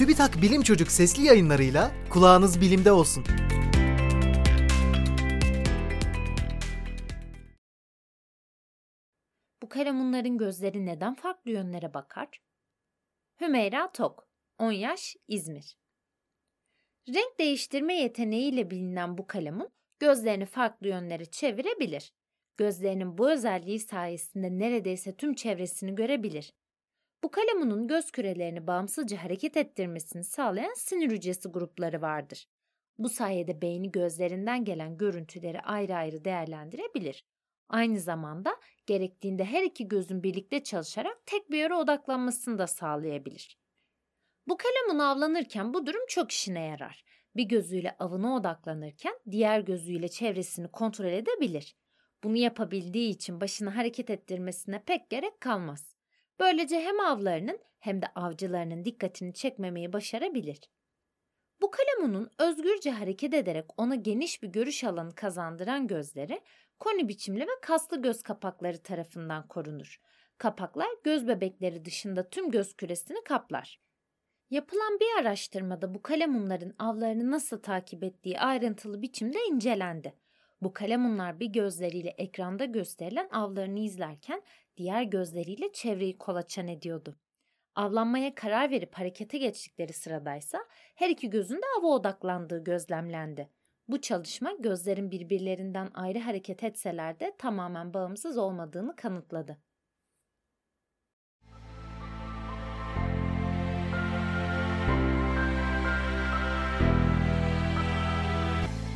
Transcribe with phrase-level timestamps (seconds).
[0.00, 3.24] TÜBİTAK Bilim Çocuk sesli yayınlarıyla kulağınız bilimde olsun.
[9.62, 12.28] Bu kalemunların gözleri neden farklı yönlere bakar?
[13.40, 14.28] Hümeyra Tok,
[14.58, 15.76] 10 yaş, İzmir.
[17.08, 22.12] Renk değiştirme yeteneğiyle bilinen bu kalemun gözlerini farklı yönlere çevirebilir.
[22.56, 26.52] Gözlerinin bu özelliği sayesinde neredeyse tüm çevresini görebilir.
[27.22, 32.46] Bu kalemunun göz kürelerini bağımsızca hareket ettirmesini sağlayan sinir hücresi grupları vardır.
[32.98, 37.24] Bu sayede beyni gözlerinden gelen görüntüleri ayrı ayrı değerlendirebilir.
[37.68, 38.56] Aynı zamanda
[38.86, 43.58] gerektiğinde her iki gözün birlikte çalışarak tek bir yere odaklanmasını da sağlayabilir.
[44.48, 47.04] Bu kalemun avlanırken bu durum çok işine yarar.
[47.36, 51.76] Bir gözüyle avına odaklanırken diğer gözüyle çevresini kontrol edebilir.
[52.24, 55.99] Bunu yapabildiği için başını hareket ettirmesine pek gerek kalmaz.
[56.40, 60.60] Böylece hem avlarının hem de avcılarının dikkatini çekmemeyi başarabilir.
[61.60, 66.40] Bu kalemunun özgürce hareket ederek ona geniş bir görüş alanı kazandıran gözleri
[66.78, 70.00] koni biçimli ve kaslı göz kapakları tarafından korunur.
[70.38, 73.80] Kapaklar göz bebekleri dışında tüm göz küresini kaplar.
[74.50, 80.14] Yapılan bir araştırmada bu kalemunların avlarını nasıl takip ettiği ayrıntılı biçimde incelendi.
[80.62, 84.42] Bu kalemunlar bir gözleriyle ekranda gösterilen avlarını izlerken
[84.76, 87.16] diğer gözleriyle çevreyi kolaçan ediyordu.
[87.74, 90.58] Avlanmaya karar verip harekete geçtikleri sıradaysa
[90.94, 93.50] her iki gözün de ava odaklandığı gözlemlendi.
[93.88, 99.58] Bu çalışma gözlerin birbirlerinden ayrı hareket etseler de tamamen bağımsız olmadığını kanıtladı.